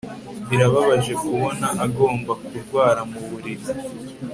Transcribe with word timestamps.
Birababaje 0.49 1.13
kubona 1.25 1.67
agomba 1.85 2.31
kurwara 2.45 3.01
mu 3.11 3.19
buriri 3.29 3.65